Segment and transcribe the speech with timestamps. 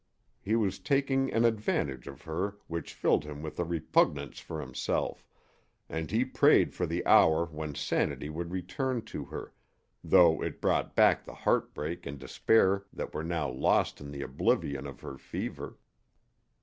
[0.41, 5.27] He was taking an advantage of her which filled him with a repugnance for himself,
[5.87, 9.53] and he prayed for the hour when sanity would return to her,
[10.03, 14.87] though it brought back the heartbreak and despair that were now lost in the oblivion
[14.87, 15.77] of her fever.